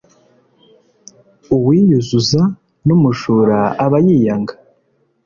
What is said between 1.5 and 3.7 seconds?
Uwiyuzuza n umujura